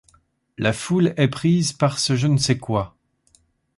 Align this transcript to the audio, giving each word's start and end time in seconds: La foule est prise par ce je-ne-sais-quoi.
La 0.57 0.73
foule 0.73 1.13
est 1.15 1.27
prise 1.27 1.73
par 1.73 1.99
ce 1.99 2.15
je-ne-sais-quoi. 2.15 2.95